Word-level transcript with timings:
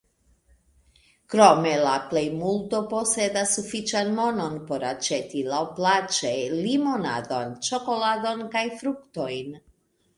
Krome 1.33 1.73
la 1.87 1.91
plej 2.13 2.23
multo 2.39 2.79
posedas 2.95 3.53
sufiĉan 3.59 4.11
monon 4.23 4.57
por 4.73 4.89
aĉeti 4.95 5.47
laŭplaĉe 5.55 6.35
limonadon, 6.67 7.57
ĉokoladon 7.71 8.47
kaj 8.57 8.69
fruktojn. 8.83 9.59